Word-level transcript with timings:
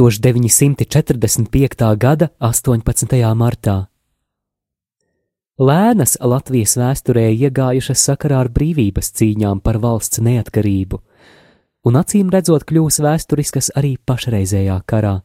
1945. 0.00 1.96
gada 1.98 2.30
18. 2.40 3.34
martā. 3.36 3.74
Lēnas 5.60 6.16
Latvijas 6.24 6.78
vēsturē 6.80 7.26
iegājušas 7.34 8.06
sakarā 8.08 8.38
ar 8.46 8.48
brīvības 8.48 9.12
cīņām 9.20 9.60
par 9.60 9.76
valsts 9.84 10.22
neatkarību, 10.24 11.02
un 11.84 12.00
acīm 12.00 12.32
redzot 12.32 12.64
kļūs 12.64 13.02
vēsturiskas 13.04 13.68
arī 13.76 13.98
pašreizējā 14.00 14.80
karā. 14.88 15.20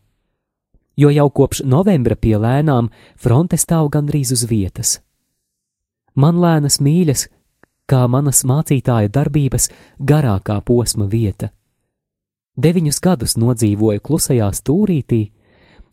Jo 1.00 1.08
jau 1.08 1.30
kopš 1.31 1.64
novembra 1.64 2.20
pie 2.20 2.36
lēnām 2.36 2.92
fronte 3.16 3.56
stāv 3.56 3.88
gandrīz 3.96 4.36
uz 4.36 4.44
vietas. 4.44 4.98
Man 6.20 6.36
lēnas 6.36 6.84
mīļas, 6.84 7.30
kā 7.88 8.08
manas 8.12 8.44
mācītāja 8.44 9.08
darbības 9.08 9.72
garākā 10.03 10.59
posma 10.68 11.08
vieta– 11.08 11.56
Deviņus 12.56 13.02
gadus 13.03 13.36
nodzīvoju 13.36 14.00
klusajā 14.00 14.48
stūrītī, 14.56 15.25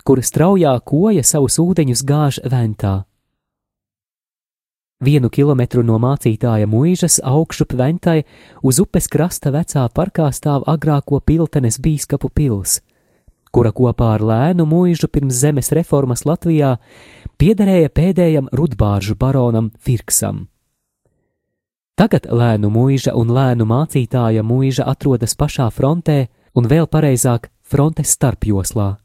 kura 0.06 0.22
straujā 0.22 0.76
koja 0.86 1.24
savus 1.26 1.58
ūdeņus 1.58 2.02
gāž 2.06 2.38
ventā. 2.46 3.02
Vienu 5.02 5.32
kilometru 5.34 5.82
no 5.82 5.96
mācītāja 5.98 6.68
mūžas 6.70 7.18
augšup 7.26 7.72
ventai 7.74 8.20
uz 8.62 8.78
upes 8.78 9.08
krasta 9.10 9.50
vecā 9.50 9.88
parkā 9.90 10.28
stāv 10.30 10.62
agrāko 10.70 11.18
piltenes 11.18 11.80
bīskapu 11.82 12.30
pils, 12.30 12.76
kura 13.50 13.72
kopā 13.74 14.12
ar 14.14 14.22
lēnu 14.22 14.62
mūžu 14.62 15.10
pirms 15.10 15.40
zemes 15.42 15.72
reformas 15.74 16.22
Latvijā 16.22 16.76
piederēja 17.42 17.90
pēdējam 17.90 18.46
rudbāržu 18.54 19.18
baronam 19.18 19.72
Firksam. 19.82 20.46
Tagad 21.98 22.30
lēnu 22.30 22.70
mūža 22.70 23.16
un 23.18 23.34
lēnu 23.34 23.66
mācītāja 23.66 24.46
mūža 24.46 24.86
atrodas 24.86 25.34
pašā 25.34 25.66
frontē, 25.74 26.28
un 26.54 26.68
vēl 26.68 26.88
pareizāk 26.88 27.50
frontes 27.62 28.12
starpjoslā. 28.16 28.96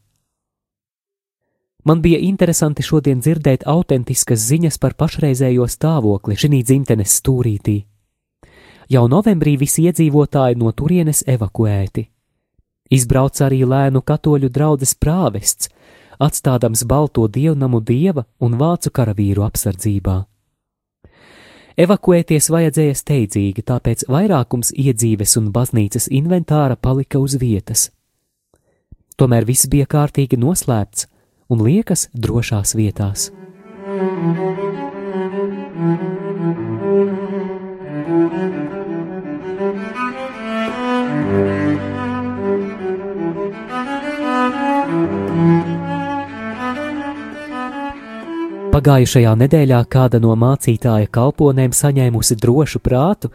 Man 1.87 2.01
bija 2.03 2.19
interesanti 2.19 2.83
šodien 2.83 3.21
dzirdēt 3.23 3.63
autentiskas 3.63 4.41
ziņas 4.49 4.77
par 4.83 4.97
pašreizējo 4.99 5.67
stāvokli 5.71 6.35
šī 6.35 6.59
dzimtenes 6.63 7.13
stūrītī. 7.21 7.77
Jau 8.91 9.07
novembrī 9.07 9.57
visi 9.59 9.85
iedzīvotāji 9.87 10.59
no 10.59 10.71
turienes 10.71 11.23
evakuēti. 11.27 12.07
Izbrauc 12.91 13.39
arī 13.43 13.63
lēnu 13.67 14.01
katoļu 14.03 14.49
draugs 14.51 14.95
prāvests, 14.95 15.71
atstādams 16.19 16.83
balto 16.87 17.27
dievnamu 17.27 17.81
dieva 17.83 18.23
un 18.39 18.55
vācu 18.59 18.91
karavīru 18.91 19.43
apsardzībā. 19.47 20.23
Evakuēties 21.77 22.47
vajadzēja 22.49 22.95
steidzīgi, 22.97 23.61
tāpēc 23.61 24.07
vairākums 24.09 24.71
iedzīves 24.73 25.37
un 25.37 25.51
baznīcas 25.53 26.07
inventāra 26.09 26.73
palika 26.73 27.21
uz 27.21 27.35
vietas. 27.37 27.91
Tomēr 29.17 29.45
viss 29.45 29.69
bija 29.69 29.85
kārtīgi 29.85 30.41
noslēpts 30.41 31.05
un 31.53 31.61
liekas 31.61 32.07
drošās 32.17 32.73
vietās. 32.77 33.29
Pagājušajā 48.77 49.31
nedēļā 49.41 49.77
kāda 49.89 50.19
no 50.21 50.35
mācītāja 50.37 51.07
kalponēm 51.09 51.71
saņēmusi 51.73 52.35
drošu 52.37 52.77
prātu 52.85 53.31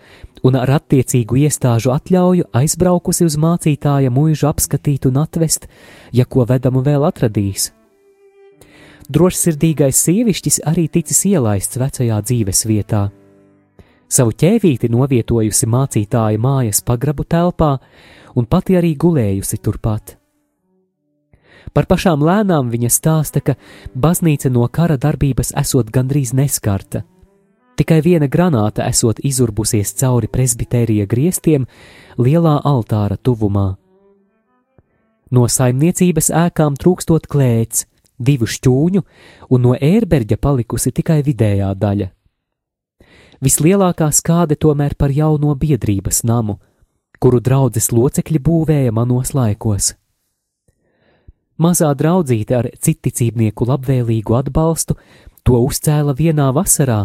un 0.46 0.54
ar 0.60 0.70
attiecīgu 0.76 1.40
iestāžu 1.40 1.90
atļauju 1.90 2.46
aizbraukusi 2.60 3.26
uz 3.26 3.34
mācītāja 3.42 4.12
mūžu 4.14 4.46
apskatīt 4.52 5.08
un 5.10 5.18
atvest, 5.24 5.66
ja 6.14 6.28
ko 6.30 6.46
vedamu 6.46 6.84
vēl 6.86 7.08
atradīs. 7.08 7.72
Drošsirdīgais 9.10 10.04
sievišķis 10.06 10.62
arī 10.70 10.86
ticis 10.86 11.24
ielaists 11.32 11.82
vecajā 11.82 12.22
dzīves 12.22 12.62
vietā. 12.70 13.02
Savu 14.06 14.38
ķēvīti 14.38 14.94
novietojusi 14.94 15.66
mācītāja 15.66 16.38
mājas 16.38 16.86
pagrabu 16.86 17.26
telpā 17.26 17.74
un 18.38 18.46
pati 18.46 18.78
arī 18.78 18.94
gulējusi 18.94 19.58
turpat. 19.58 20.21
Par 21.70 21.86
pašām 21.86 22.24
lēnām 22.26 22.70
viņa 22.72 22.90
stāsta, 22.90 23.40
ka 23.40 23.54
baznīca 23.94 24.50
no 24.50 24.66
kara 24.68 24.98
darbības 24.98 25.54
esot 25.62 25.92
gandrīz 25.94 26.34
neskarta. 26.34 27.04
Tikai 27.78 28.02
viena 28.04 28.28
granāta 28.28 28.84
esot 28.90 29.22
izurbusies 29.24 29.94
cauri 29.96 30.28
presbitērija 30.28 31.06
griestiem 31.08 31.64
lielā 32.18 32.58
altāra 32.68 33.16
tuvumā. 33.16 33.76
No 35.32 35.46
saimniecības 35.48 36.28
ēkām 36.36 36.76
trūkstot 36.76 37.24
klēts, 37.32 37.86
divu 38.20 38.44
šķūņu, 38.44 39.02
un 39.48 39.64
no 39.64 39.72
ērberģa 39.72 40.36
palikusi 40.36 40.92
tikai 40.92 41.22
vidējā 41.24 41.70
daļa. 41.72 42.10
Vislielākā 43.42 44.10
skāde 44.14 44.58
tomēr 44.60 44.94
par 44.94 45.10
jauno 45.10 45.56
biedrības 45.58 46.22
namu, 46.28 46.60
kuru 47.18 47.40
draudzes 47.40 47.88
locekļi 47.90 48.38
būvēja 48.38 48.92
manos 48.94 49.32
laikos. 49.34 49.94
Mazā 51.62 51.92
draudzīte 51.94 52.56
ar 52.58 52.68
citticībnieku 52.82 53.66
labvēlīgu 53.68 54.34
atbalstu 54.34 54.96
to 55.46 55.58
uzcēla 55.62 56.14
vienā 56.18 56.48
vasarā, 56.56 57.04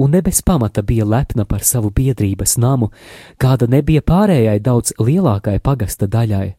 un 0.00 0.14
ne 0.14 0.22
bez 0.24 0.40
pamata 0.46 0.82
bija 0.86 1.04
lepna 1.04 1.44
par 1.44 1.64
savu 1.66 1.90
biedrības 1.92 2.56
namu, 2.56 2.90
kāda 3.36 3.68
nebija 3.68 4.00
pārējai 4.00 4.60
daudz 4.64 4.94
lielākai 4.98 5.58
pagasta 5.60 6.08
daļai. 6.08 6.54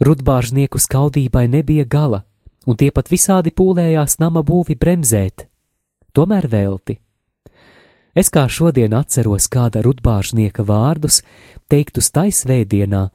Rudbāržnieku 0.00 0.80
skaudībai 0.80 1.44
nebija 1.52 1.84
gala, 1.84 2.24
un 2.66 2.76
tie 2.80 2.90
pat 2.90 3.12
visādi 3.12 3.52
pūlējās 3.52 4.18
nama 4.18 4.42
būvi 4.42 4.78
bremzēt, 4.80 5.46
tomēr 6.16 6.48
velti. 6.50 6.98
Es 8.16 8.32
kā 8.32 8.48
šodien 8.50 8.96
atceros 8.96 9.46
kāda 9.52 9.84
rudbāržnieka 9.86 10.64
vārdus, 10.66 11.20
teiktus 11.70 12.10
taisvētdienā, 12.10 13.10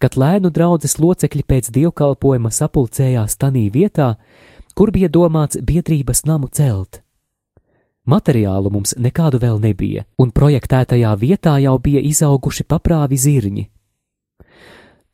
kad 0.00 0.16
lēnu 0.18 0.50
draudzes 0.54 0.98
locekļi 0.98 1.44
pēc 1.46 1.70
dievkalpojuma 1.74 2.50
sapulcējās 2.50 3.38
tanī 3.38 3.68
vietā, 3.72 4.14
kur 4.74 4.92
bija 4.94 5.08
domāts 5.08 5.60
biedrības 5.62 6.24
namu 6.26 6.50
celt. 6.52 7.00
Materiālu 8.04 8.70
mums 8.74 8.92
nekādu 9.00 9.40
vēl 9.40 9.62
nebija, 9.62 10.04
un 10.20 10.32
projektētajā 10.34 11.14
vietā 11.16 11.56
jau 11.62 11.78
bija 11.78 12.02
izauguši 12.04 12.66
paprāvi 12.68 13.16
zirņi. 13.16 13.64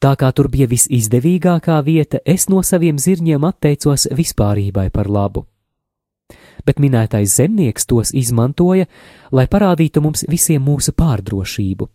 Tā 0.01 0.15
kā 0.17 0.33
tur 0.33 0.49
bija 0.49 0.67
visizdevīgākā 0.67 1.77
vieta, 1.85 2.19
es 2.25 2.49
no 2.49 2.65
saviem 2.65 2.99
zirņiem 2.99 3.45
atteicos 3.45 4.09
vispārībai 4.17 4.89
par 4.91 5.13
labu. 5.13 5.45
Bet 6.65 6.81
minētais 6.81 7.37
zemnieks 7.37 7.87
tos 7.87 8.15
izmantoja, 8.17 8.89
lai 9.31 9.47
parādītu 9.47 10.03
mums 10.03 10.25
visiem 10.29 10.65
mūsu 10.65 10.97
pārdrošību 10.97 11.89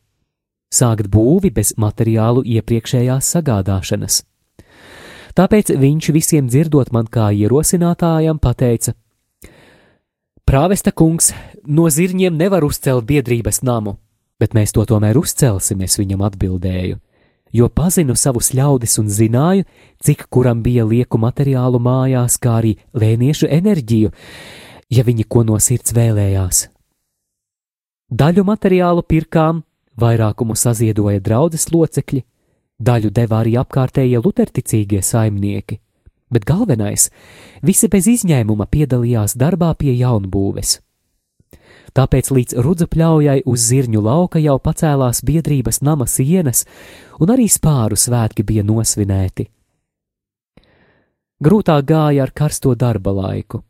sākt 0.75 1.09
būvi 1.11 1.51
bez 1.55 1.73
materiālu 1.81 2.43
iepriekšējās 2.43 3.31
sagādāšanas. 3.35 4.21
Tāpēc 5.35 5.73
viņš 5.75 6.11
visiem 6.15 6.47
dzirdot 6.47 6.93
man 6.95 7.09
kā 7.11 7.31
ierosinātājam 7.35 8.39
pateica: 8.39 8.93
Prāvesta 10.45 10.93
kungs, 10.95 11.33
no 11.67 11.89
zirņiem 11.89 12.37
nevar 12.37 12.63
uzcelt 12.63 13.07
biedrības 13.09 13.63
namu, 13.63 13.97
bet 14.39 14.53
mēs 14.53 14.71
to 14.75 14.85
tomēr 14.85 15.17
uzcelsim, 15.19 15.81
es 15.81 15.97
viņam 15.99 16.23
atbildēju, 16.27 16.99
jo 17.51 17.69
pazinu 17.69 18.15
savus 18.15 18.53
ļaudis 18.55 18.99
un 19.01 19.09
zināju, 19.11 19.65
cik 20.03 20.27
kuram 20.29 20.61
bija 20.63 20.85
lieku 20.85 21.19
materiālu 21.19 21.81
mājās, 21.83 22.37
kā 22.39 22.59
arī 22.61 22.75
lēniešu 22.93 23.49
enerģiju, 23.51 24.13
ja 24.93 25.03
viņi 25.03 25.27
ko 25.27 25.43
no 25.43 25.59
sirds 25.59 25.95
vēlējās. 25.97 26.67
Daļu 28.13 28.43
materiālu 28.45 29.01
pirkām, 29.01 29.63
vairākumu 30.01 30.55
saziedoja 30.55 31.19
draudzes 31.23 31.69
locekļi, 31.71 32.23
daļu 32.79 33.11
deva 33.15 33.41
arī 33.43 33.55
apkārtējie 33.61 34.21
luterticīgie 34.21 35.01
saimnieki, 35.01 35.79
bet 36.31 36.45
galvenais- 36.45 37.09
visi 37.67 37.87
bez 37.87 38.07
izņēmuma 38.07 38.67
piedalījās 38.67 39.37
darbā 39.37 39.75
pie 39.77 39.93
jaunbūves. 39.95 40.79
Tāpēc 41.95 42.31
līdz 42.31 42.57
rudzu 42.59 42.87
pļaujai 42.91 43.41
uz 43.45 43.59
zirņu 43.71 44.01
lauka 44.03 44.39
jau 44.39 44.57
pacēlās 44.59 45.21
biedrības 45.23 45.81
nama 45.81 46.05
sienas, 46.05 46.65
un 47.19 47.27
arī 47.27 47.47
spāru 47.47 47.95
svētki 47.95 48.43
bija 48.43 48.63
nosvinēti. 48.63 49.47
Grūtāk 51.43 51.83
gāja 51.83 52.23
ar 52.23 52.31
karsto 52.31 52.75
darba 52.75 53.11
laiku. 53.11 53.63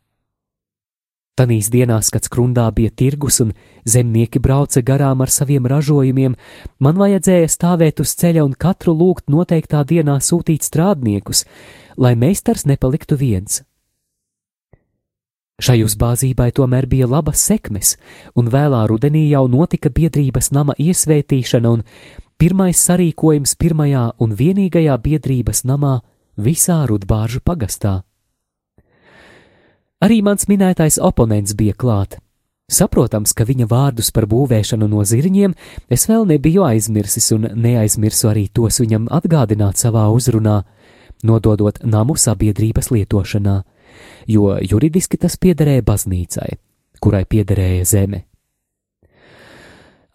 Tanīs 1.36 1.66
dienās, 1.68 2.08
kad 2.08 2.24
skrundā 2.24 2.64
bija 2.72 2.88
tirgus 2.96 3.42
un 3.44 3.50
zemnieki 3.84 4.40
brauca 4.40 4.80
garām 4.80 5.20
ar 5.20 5.28
saviem 5.28 5.66
ražojumiem, 5.68 6.36
man 6.80 6.96
vajadzēja 6.96 7.50
stāvēt 7.52 8.00
uz 8.00 8.14
ceļa 8.16 8.44
un 8.46 8.54
katru 8.56 8.94
lūgt 8.96 9.28
noteiktā 9.28 9.82
dienā 9.84 10.16
sūtīt 10.24 10.64
strādniekus, 10.64 11.44
lai 12.00 12.14
meistars 12.16 12.64
nepaliktu 12.64 13.20
viens. 13.20 13.60
Šai 15.60 15.82
uzbāzībai 15.84 16.50
tomēr 16.56 16.88
bija 16.88 17.06
labas 17.08 17.44
sekmes, 17.44 17.94
un 18.36 18.48
vēlā 18.52 18.82
rudenī 18.88 19.26
jau 19.28 19.44
notika 19.48 19.92
biedrības 19.92 20.50
nama 20.56 20.72
iesvētīšana 20.80 21.72
un 21.72 21.84
pirmais 22.40 22.80
sarīkojums 22.80 23.56
pirmajā 23.60 24.10
un 24.20 24.36
vienīgajā 24.40 24.96
biedrības 25.04 25.64
namā 25.68 25.98
visā 26.36 26.82
Rudbāržu 26.88 27.44
pagastā. 27.44 28.02
Arī 30.04 30.20
mans 30.20 30.44
minētais 30.44 30.98
oponents 31.00 31.54
bija 31.56 31.72
klāt. 31.72 32.18
Saprotams, 32.68 33.30
ka 33.32 33.46
viņa 33.48 33.68
vārdus 33.70 34.10
par 34.12 34.26
būvēšanu 34.28 34.88
no 34.90 35.04
zirņiem 35.06 35.54
es 35.88 36.04
vēl 36.10 36.26
nebiju 36.26 36.66
aizmirsis 36.66 37.30
un 37.32 37.46
neaizmirsu 37.54 38.28
arī 38.28 38.48
tos 38.52 38.80
viņam 38.82 39.06
atgādināt 39.08 39.78
savā 39.80 40.08
uzrunā, 40.12 40.64
nododot 41.24 41.78
namu 41.84 42.16
sabiedrības 42.18 42.90
lietošanā, 42.90 43.62
jo 44.28 44.58
juridiski 44.60 45.16
tas 45.16 45.38
piederēja 45.40 45.86
baznīcai, 45.86 46.50
kurai 47.00 47.24
piederēja 47.24 47.86
zeme. 47.86 48.24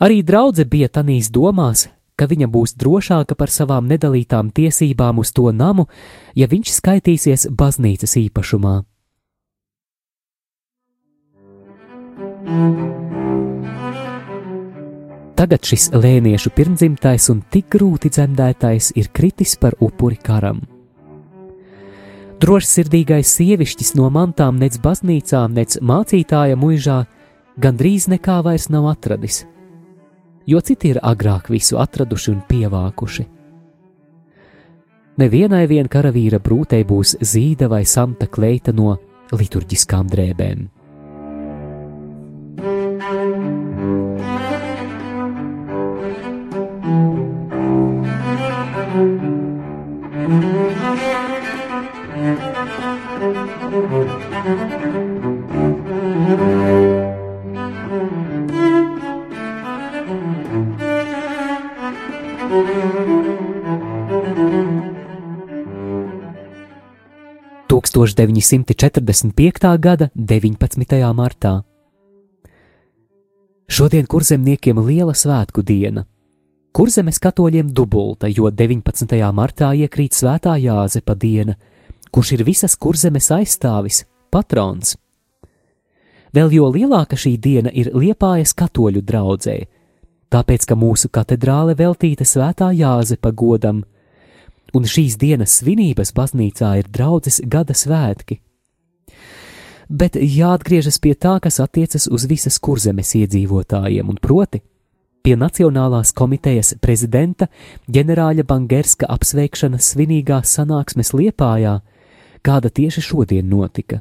Arī 0.02 0.22
draudzene 0.22 0.70
bija 0.70 0.92
tanīs 0.94 1.32
domās, 1.34 1.88
ka 2.20 2.30
viņa 2.30 2.52
būs 2.52 2.76
drošāka 2.78 3.34
par 3.34 3.50
savām 3.50 3.90
nedalītām 3.90 4.52
tiesībām 4.54 5.24
uz 5.24 5.34
to 5.34 5.50
namu, 5.50 5.88
ja 6.36 6.46
viņš 6.52 6.78
skaitīsies 6.78 7.50
baznīcas 7.50 8.20
īpašumā. 8.28 8.82
Tagad 15.42 15.66
šis 15.66 15.88
lēniešu 15.98 16.52
pirmdzimtais 16.54 17.26
un 17.34 17.40
tik 17.50 17.72
grūti 17.74 18.12
dzemdētais 18.14 18.92
ir 19.00 19.08
kritis 19.10 19.56
par 19.58 19.74
upuri 19.82 20.20
karam. 20.22 20.60
Drošsirdīgais 22.42 23.32
sievišķis 23.38 23.96
no 23.98 24.10
mantām 24.14 24.60
nec 24.62 24.78
baznīcā, 24.82 25.42
nec 25.50 25.80
mācītāja 25.82 26.58
muižā 26.58 26.98
gandrīz 27.62 28.08
nekā 28.14 28.40
vairs 28.46 28.68
nav 28.74 28.88
atradis, 28.90 29.44
jo 30.46 30.62
citi 30.62 30.92
ir 30.94 31.00
agrāk 31.02 31.50
visu 31.54 31.78
atraduši 31.82 32.32
un 32.34 32.44
pievākuši. 32.50 33.26
Nevienai 35.22 35.64
vien 35.70 35.90
karavīra 35.92 36.42
brūtei 36.42 36.84
būs 36.88 37.16
zīda 37.22 37.70
vai 37.70 37.82
samta 37.86 38.30
kleita 38.30 38.74
no 38.74 38.96
liturģiskām 39.34 40.10
drēbēm. 40.10 40.81
1945. 67.90 69.78
gada 69.80 70.10
19. 70.16 71.14
martā. 71.16 71.64
Šodien 73.72 74.06
kurzemniekiem 74.06 74.78
liela 74.86 75.14
svētku 75.16 75.64
diena. 75.64 76.06
Kurzemes 76.72 77.20
katoļiem 77.20 77.74
dubulta, 77.74 78.28
jo 78.28 78.52
19. 78.52 79.16
martā 79.34 79.72
iekrīt 79.76 80.14
svētā 80.14 80.58
Jāzepa 80.60 81.16
diena, 81.16 81.56
kurš 82.12 82.32
ir 82.38 82.44
visas 82.44 82.76
kurzemes 82.76 83.32
aizstāvis, 83.32 84.06
patrons. 84.32 84.98
Vēl 86.32 86.52
jo 86.56 86.70
lielāka 86.72 87.16
šī 87.20 87.38
diena 87.40 87.72
ir 87.72 87.92
Liepājas 87.96 88.54
katoļu 88.56 89.02
draudzē, 89.04 89.58
tāpēc, 90.32 90.68
ka 90.68 90.76
mūsu 90.76 91.10
katedrāle 91.12 91.76
veltīta 91.76 92.28
svētā 92.28 92.70
Jāzepa 92.76 93.32
godam, 93.32 93.84
un 94.74 94.88
šīs 94.88 95.18
dienas 95.22 95.60
svinības 95.60 96.14
baznīcā 96.18 96.72
ir 96.80 96.90
draudzes 96.90 97.42
gada 97.46 97.76
svētki. 97.78 98.40
Bet 99.92 100.16
jāatgriežas 100.16 101.02
pie 101.04 101.14
tā, 101.20 101.36
kas 101.44 101.60
attiecas 101.60 102.08
uz 102.08 102.26
visas 102.30 102.60
kurzemes 102.64 103.12
iedzīvotājiem, 103.20 104.08
un 104.08 104.20
proti 104.22 104.62
pie 105.22 105.36
Nacionālās 105.38 106.14
komitejas 106.18 106.76
prezidenta 106.82 107.50
ģenerāļa 107.92 108.46
Bangerska 108.48 109.10
apsveikšanas 109.12 109.92
svinīgās 109.94 110.56
sanāksmes 110.58 111.12
Liepājā, 111.14 111.82
kāda 112.42 112.72
tieši 112.72 113.04
šodien 113.06 113.50
notika. 113.52 114.00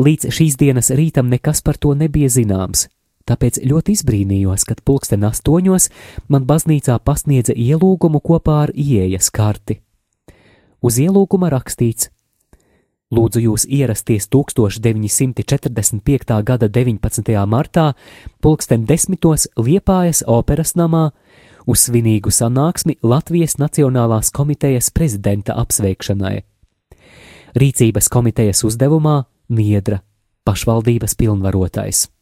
Līdz 0.00 0.30
šīs 0.34 0.56
dienas 0.60 0.90
rītam 0.96 1.30
nekas 1.30 1.62
par 1.62 1.78
to 1.78 1.94
nebija 1.94 2.28
zināms, 2.32 2.88
tāpēc 3.30 3.60
ļoti 3.62 3.94
izbrīnījos, 3.96 4.66
kad 4.66 4.82
pulksten 4.84 5.24
astoņos 5.28 5.90
man 6.28 6.46
baznīcā 6.48 6.98
pasniedza 7.06 7.54
ielūgumu 7.54 8.20
kopā 8.20 8.64
ar 8.66 8.74
ieejas 8.74 9.30
karti. 9.34 9.80
Uz 10.82 10.98
ielūguma 10.98 11.50
rakstīts: 11.52 12.10
Lūdzu 13.10 13.40
jūs 13.42 13.64
ierasties 13.66 14.28
1945. 14.30 16.42
gada 16.46 16.68
19. 16.68 17.46
martā, 17.46 17.94
pulksten 18.38 18.86
desmitos 18.86 19.48
Liepājas 19.58 20.22
operas 20.26 20.76
namā, 20.78 21.10
uz 21.66 21.80
svinīgu 21.88 22.30
sanāksmi 22.30 22.96
Latvijas 23.02 23.58
Nacionālās 23.58 24.30
komitejas 24.30 24.90
prezidenta 24.94 25.58
apsveikšanai. 25.58 26.42
Rīcības 27.58 28.08
komitejas 28.14 28.62
uzdevumā 28.62 29.26
Niedra, 29.50 30.06
pašvaldības 30.46 31.18
pilnvarotais. 31.18 32.19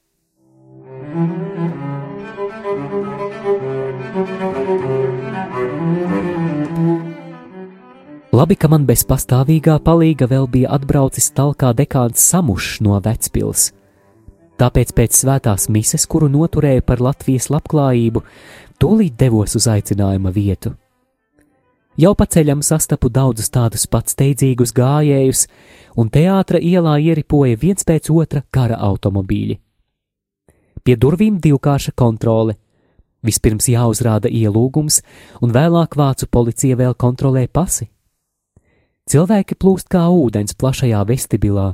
Labi, 8.39 8.55
ka 8.55 8.69
man 8.71 8.85
bez 8.87 9.03
pastāvīgā 9.09 9.81
palīga 9.83 10.29
vēl 10.31 10.47
bija 10.53 10.71
atbraucis 10.77 11.33
talkā 11.35 11.73
dekāns 11.75 12.23
Samušs 12.23 12.79
no 12.87 12.95
Vecpils. 13.03 13.73
Tāpēc 14.59 14.95
pēc 14.95 15.19
svētās 15.19 15.69
mises, 15.75 16.07
kuru 16.07 16.29
noturēju 16.31 16.87
par 16.87 17.03
Latvijas 17.03 17.51
labklājību, 17.51 18.23
tūlīt 18.79 19.19
devos 19.19 19.59
uz 19.59 19.67
aicinājuma 19.71 20.31
vietu. 20.35 20.75
Jau 21.99 22.15
pa 22.15 22.29
ceļam 22.31 22.63
sastapu 22.63 23.11
daudzus 23.11 23.51
tādus 23.51 23.87
pats 23.91 24.15
steidzīgus 24.15 24.71
gājējus, 24.75 25.47
un 25.99 26.11
teātra 26.15 26.63
ielā 26.63 27.01
ieripoja 27.03 27.59
viens 27.59 27.83
pēc 27.83 28.11
otra 28.15 28.45
kara 28.55 28.79
automobīļi. 28.79 29.59
Pie 30.89 30.95
durvīm 30.97 31.35
divkārša 31.45 31.93
kontrole. 32.01 32.55
Vispirms 33.21 33.67
jāuzrāda 33.69 34.31
ielūgums, 34.33 35.03
un 35.45 35.53
vēlāk 35.53 35.99
vācu 36.01 36.31
policija 36.33 36.79
vēl 36.81 36.97
kontrolē 36.97 37.43
pasi. 37.45 37.91
Cilvēki 39.05 39.59
plūst 39.61 39.91
kā 39.93 40.07
ūdens 40.09 40.57
plašajā 40.57 41.03
vestibilā, 41.13 41.67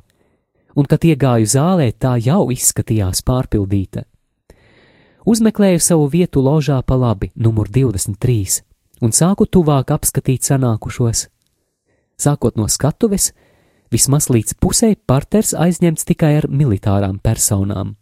un, 0.75 0.91
kad 0.91 1.07
iegāju 1.07 1.47
zālē, 1.47 1.93
tā 1.95 2.17
jau 2.27 2.49
izskatījās 2.51 3.23
pārpildīta. 3.23 4.03
Uzmeklēju 5.23 5.87
savu 5.93 6.11
vietu 6.11 6.43
ložā 6.43 6.83
pa 6.83 6.99
labi, 6.99 7.31
numur 7.39 7.71
23, 7.71 8.63
un 8.99 9.15
sāku 9.15 9.47
tuvāk 9.47 9.95
apskatīt 9.95 10.43
sanākušos. 10.43 11.29
Sākot 12.19 12.59
no 12.59 12.67
skatuves, 12.67 13.31
vismaz 13.95 14.27
līdz 14.27 14.59
pusē 14.59 14.97
parters 15.07 15.55
aizņemts 15.55 16.11
tikai 16.11 16.41
ar 16.43 16.51
militārām 16.51 17.23
personām. 17.23 18.01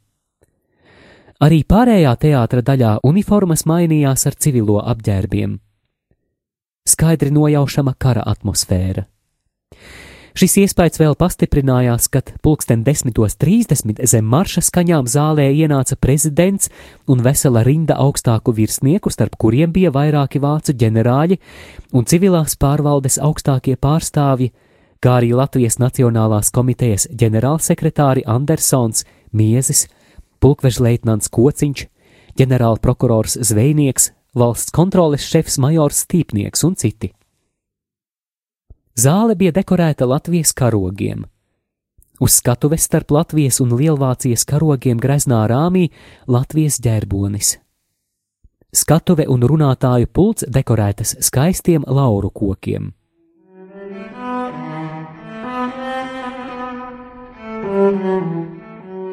Arī 1.42 1.64
pārējā 1.66 2.12
teātra 2.22 2.62
daļā 2.62 2.92
uniformas 3.02 3.64
mainījās 3.66 4.28
ar 4.30 4.36
civilo 4.38 4.78
apģērbiem. 4.78 5.56
Skaidri 6.86 7.32
nojaušama 7.34 7.96
kara 7.98 8.22
atmosfēra. 8.30 9.08
Šis 10.38 10.54
iespējas 10.62 11.00
vēl 11.00 11.16
pastiprinājās, 11.18 12.06
kad 12.14 12.30
pulksten 12.46 12.84
10.30 12.86 13.98
zem 14.08 14.28
marša 14.32 14.62
skaņām 14.64 15.08
zālē 15.10 15.48
ienāca 15.50 15.98
prezidents 16.00 16.70
un 17.10 17.20
vesela 17.26 17.64
rinda 17.66 17.98
augstāku 18.00 18.54
virsnieku, 18.56 19.10
starp 19.12 19.34
kuriem 19.36 19.74
bija 19.74 19.90
vairāki 19.92 20.40
vācu 20.40 20.72
ģenerāļi 20.78 21.40
un 21.92 22.06
civilās 22.08 22.54
pārvaldes 22.56 23.18
augstākie 23.20 23.74
pārstāvji, 23.76 24.52
kā 25.02 25.18
arī 25.18 25.34
Latvijas 25.36 25.80
Nacionālās 25.82 26.54
komitejas 26.54 27.08
ģenerālsekretāri 27.12 28.24
Andersons, 28.24 29.04
Miezis, 29.36 29.88
pulkvežleitnants 30.42 31.30
Kociņš, 31.32 31.86
ģenerālprokurors 32.38 33.38
Zvejnieks, 33.46 34.10
valsts 34.34 34.74
kontroles 34.74 35.24
šefs 35.24 35.58
majors 35.62 36.04
Stīpnieks 36.06 36.64
un 36.66 36.76
citi. 36.76 37.12
Zāle 38.98 39.36
bija 39.38 39.54
dekorēta 39.56 40.04
Latvijas 40.08 40.52
karogiem. 40.52 41.24
Uz 42.22 42.36
skatuves 42.38 42.84
starp 42.86 43.10
Latvijas 43.10 43.58
un 43.64 43.72
Lielvācijas 43.74 44.44
karogiem 44.46 45.00
greznā 45.00 45.46
rāmī 45.50 45.88
Latvijas 46.28 46.78
ģērbonis. 46.84 47.56
Skatuve 48.72 49.26
un 49.28 49.42
runātāju 49.44 50.08
pults 50.12 50.46
dekorētas 50.48 51.16
skaistiem 51.24 51.84
lauru 51.88 52.30
kokiem. 52.30 52.92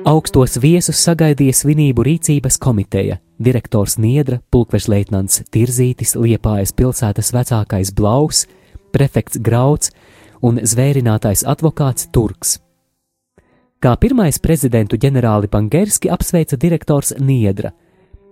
Augstos 0.07 0.55
viesus 0.63 0.95
sagaidīja 1.03 1.51
svinību 1.57 2.05
rīcības 2.07 2.55
komiteja, 2.63 3.17
direktors 3.35 3.97
Niedra, 3.99 4.37
pulkvežleitnants 4.51 5.41
Tirzītis, 5.51 6.15
Liepājas 6.15 6.71
pilsētas 6.71 7.33
vecākais 7.35 7.91
Blaus, 7.95 8.45
prefekts 8.95 9.41
Grauds 9.43 9.91
un 10.39 10.61
zvērinātais 10.63 11.43
advokāts 11.43 12.07
Turks. 12.15 12.55
Kā 13.83 13.97
pirmais 13.99 14.39
prezidentu 14.39 14.95
ģenerāli 14.95 15.51
Bangerski 15.51 16.11
apsveica 16.11 16.55
direktors 16.55 17.13
Niedra. 17.19 17.73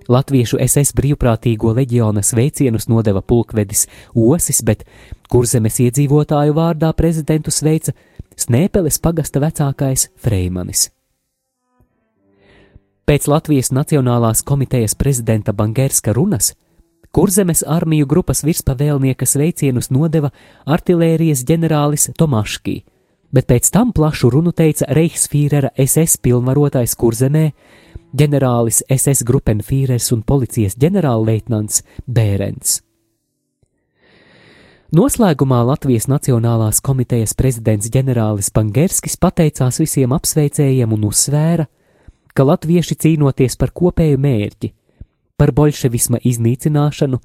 Latviešu 0.07 0.61
SS 0.63 0.95
brīvprātīgo 0.95 1.75
leģiona 1.75 2.23
sveicienus 2.23 2.87
nodeva 2.87 3.19
pulkvedis 3.19 3.89
Osis, 4.15 4.63
bet 4.63 4.87
kurzemes 5.27 5.81
iedzīvotāju 5.83 6.55
vārdā 6.55 6.95
prezidentu 6.95 7.51
sveica 7.51 7.91
Snēpeles 8.39 9.01
pagasta 9.03 9.43
vecākais 9.43 10.13
Freimanis. 10.15 10.93
Pēc 13.07 13.23
Latvijas 13.31 13.69
Nacionālās 13.71 14.41
komitejas 14.43 14.91
prezidenta 14.99 15.53
Bangerska 15.55 16.11
runas 16.11 16.49
Kurzemes 17.15 17.61
armiju 17.63 18.05
grupas 18.05 18.41
virspavēlnieka 18.43 19.23
sveicienus 19.23 19.87
nodeva 19.95 20.27
artilērijas 20.67 21.45
ģenerālis 21.47 22.09
Tomaškī, 22.19 22.73
bet 23.31 23.47
pēc 23.47 23.69
tam 23.71 23.93
plašu 23.95 24.33
runu 24.33 24.51
teica 24.51 24.89
Reichsfīrera 24.91 25.71
SS 25.79 26.19
pilnvarotais 26.19 26.97
Kurzemē, 26.99 27.45
ģenerālis 28.11 28.81
SS 28.91 29.23
grupenfīrers 29.31 30.11
un 30.11 30.25
policijas 30.27 30.75
ģenerālleitnants 30.75 31.85
Bērens. 32.11 32.81
Noslēgumā 34.91 35.63
Latvijas 35.71 36.11
Nacionālās 36.11 36.83
komitejas 36.83 37.39
prezidents 37.39 37.87
ģenerālis 37.87 38.51
Bangerskis 38.51 39.15
pateicās 39.15 39.79
visiem 39.79 40.11
apsveicējiem 40.19 40.99
un 40.99 41.07
uzsvēra, 41.07 41.71
ka 42.37 42.45
latvieši 42.45 42.99
cīnoties 43.01 43.57
par 43.57 43.71
kopēju 43.73 44.19
mērķi, 44.21 44.69
par 45.41 45.53
bolševisma 45.57 46.21
iznīcināšanu, 46.21 47.17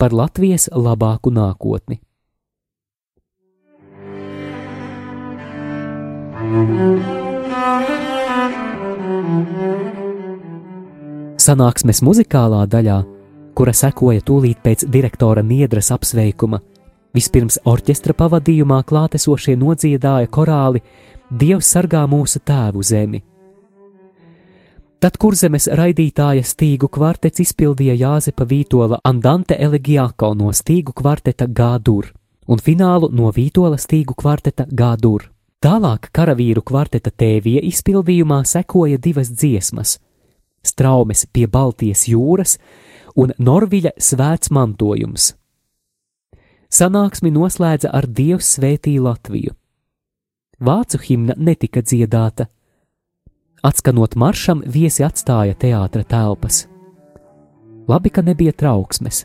par 0.00 0.16
Latvijas 0.16 0.70
labāku 0.72 1.32
nākotni. 1.34 2.00
Sanāksmes 11.44 12.00
muzikālā 12.06 12.62
daļā, 12.72 13.02
kura 13.54 13.74
sekoja 13.76 14.24
tūlīt 14.24 14.62
pēc 14.64 14.86
direktora 14.88 15.44
Niedras 15.44 15.92
apsveikuma, 15.92 16.62
vispirms 17.14 17.60
orķestra 17.68 18.16
pavadījumā 18.16 18.80
klātesošie 18.88 19.58
nodziedāja 19.60 20.32
korāli 20.32 20.80
Dievs 21.28 21.68
sargā 21.76 22.06
mūsu 22.08 22.40
tēvu 22.40 22.82
zemi 22.82 23.24
Tad 25.04 25.18
kurzemes 25.20 25.66
raidītāja 25.68 26.40
stīgu 26.48 26.88
kvartets 26.88 27.42
izpildīja 27.42 27.92
Jāzepa 28.00 28.46
Vītola 28.48 29.02
Andante 29.04 29.58
Elegiāko 29.60 30.30
no 30.32 30.48
stīgu 30.48 30.94
kvarteta 30.96 31.44
Gādur 31.44 32.06
un 32.48 32.62
finālu 32.64 33.10
no 33.12 33.28
Vītola 33.28 33.76
stīgu 33.76 34.16
kvarteta 34.16 34.64
Gādur. 34.64 35.26
Tālāk 35.60 36.08
karavīru 36.08 36.64
kvarteta 36.64 37.12
tēvija 37.12 37.60
izpildījumā 37.68 38.40
sekoja 38.48 38.96
divas 38.96 39.28
dziesmas- 39.28 39.98
Straumes 40.72 41.26
pie 41.30 41.44
Baltijas 41.52 42.06
jūras 42.08 42.56
un 43.14 43.36
Norviļa 43.36 43.92
svēts 44.00 44.48
mantojums. 44.48 45.34
Sanāksmi 46.72 47.28
noslēdza 47.28 47.92
ar 47.92 48.06
Dievs 48.06 48.56
svētī 48.56 48.96
Latviju. 48.98 49.52
Vācu 50.60 50.98
himna 50.98 51.34
netika 51.36 51.82
dziedāta, 51.82 52.46
Atskanot 53.64 54.12
maršam, 54.20 54.60
viesi 54.68 55.00
atstāja 55.06 55.54
teātra 55.56 56.04
telpas. 56.04 56.66
Labi, 57.88 58.10
ka 58.12 58.20
nebija 58.20 58.52
trauksmes. 58.52 59.24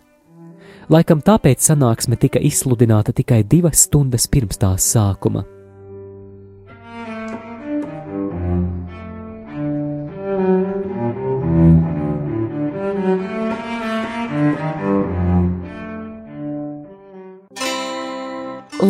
Laikam 0.89 1.19
tāpēc 1.19 1.59
sanāksme 1.59 2.15
tika 2.15 2.39
izsludināta 2.39 3.11
tikai 3.15 3.43
divas 3.43 3.83
stundas 3.89 4.29
pirms 4.31 4.61
tās 4.61 4.87
sākuma. 4.95 5.43